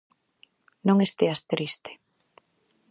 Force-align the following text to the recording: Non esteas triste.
Non 0.87 0.97
esteas 1.07 1.39
triste. 1.51 1.91